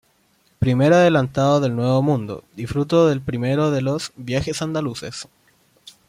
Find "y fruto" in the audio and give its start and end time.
2.57-3.07